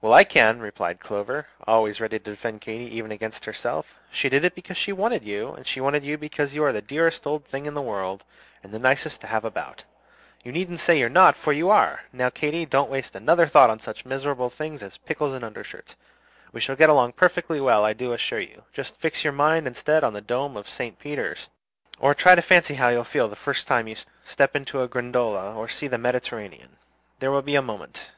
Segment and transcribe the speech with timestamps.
[0.00, 4.00] "Well, I can," replied Clover, always ready to defend Katy even against herself.
[4.10, 6.82] "She did it because she wanted you, and she wanted you because you are the
[6.82, 8.24] dearest old thing in the world,
[8.64, 9.84] and the nicest to have about.
[10.42, 12.00] You needn't say you're not, for you are!
[12.12, 15.94] Now, Katy, don't waste another thought on such miserable things as pickles and undershirts.
[16.52, 18.64] We shall get along perfectly well, I do assure you.
[18.72, 20.98] Just fix your mind instead on the dome of St.
[20.98, 21.50] Peter's,
[22.00, 23.94] or try to fancy how you'll feel the first time you
[24.24, 26.78] step into a gondola or see the Mediterranean.
[27.20, 28.10] There will be a moment!